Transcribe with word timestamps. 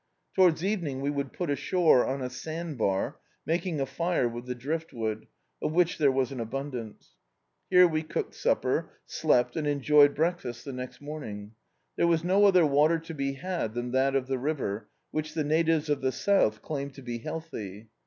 Towards 0.33 0.65
evening 0.65 1.01
we 1.01 1.11
would 1.11 1.31
put 1.31 1.51
ashore 1.51 2.07
on 2.07 2.23
a 2.23 2.29
sand 2.31 2.75
bar, 2.79 3.19
maldng 3.47 3.79
a 3.79 3.85
fire 3.85 4.27
with 4.27 4.47
the 4.47 4.55
driftwood, 4.55 5.27
of 5.61 5.73
which 5.73 5.99
there 5.99 6.11
was 6.11 6.31
an 6.31 6.39
abundance. 6.39 7.17
Here 7.69 7.87
we 7.87 8.01
cooked 8.01 8.33
supper, 8.33 8.89
slept 9.05 9.55
and 9.55 9.67
enjoyed 9.67 10.15
breakfast 10.15 10.65
the 10.65 10.73
next 10.73 11.01
morning. 11.01 11.51
There 11.97 12.07
was 12.07 12.23
no 12.23 12.41
oAer 12.51 12.67
water 12.67 12.97
to 12.97 13.13
be 13.13 13.33
had 13.33 13.75
than 13.75 13.91
that 13.91 14.15
of 14.15 14.25
the 14.25 14.39
river, 14.39 14.89
which 15.11 15.35
the 15.35 15.43
natives 15.43 15.87
of 15.87 16.01
the 16.01 16.11
south 16.11 16.63
claim 16.63 16.89
to 16.93 17.03
be 17.03 17.19
healthy. 17.19 17.89